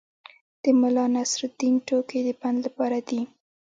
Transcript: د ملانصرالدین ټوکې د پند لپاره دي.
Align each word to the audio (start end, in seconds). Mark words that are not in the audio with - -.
د 0.63 0.65
ملانصرالدین 0.81 1.73
ټوکې 1.87 2.19
د 2.27 2.29
پند 2.41 2.57
لپاره 2.65 2.99
دي. 3.09 3.21